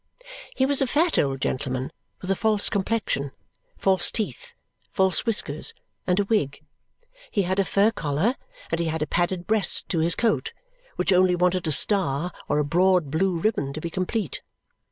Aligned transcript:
He 0.55 0.65
was 0.65 0.81
a 0.81 0.87
fat 0.87 1.19
old 1.19 1.41
gentleman 1.41 1.91
with 2.23 2.31
a 2.31 2.35
false 2.35 2.71
complexion, 2.71 3.33
false 3.77 4.09
teeth, 4.09 4.55
false 4.91 5.27
whiskers, 5.27 5.75
and 6.07 6.19
a 6.19 6.23
wig. 6.25 6.59
He 7.29 7.43
had 7.43 7.59
a 7.59 7.63
fur 7.63 7.91
collar, 7.91 8.33
and 8.71 8.79
he 8.79 8.87
had 8.87 9.03
a 9.03 9.05
padded 9.05 9.45
breast 9.45 9.87
to 9.89 9.99
his 9.99 10.15
coat, 10.15 10.53
which 10.95 11.13
only 11.13 11.35
wanted 11.35 11.67
a 11.67 11.71
star 11.71 12.31
or 12.49 12.57
a 12.57 12.65
broad 12.65 13.11
blue 13.11 13.37
ribbon 13.37 13.73
to 13.73 13.79
be 13.79 13.91
complete. 13.91 14.41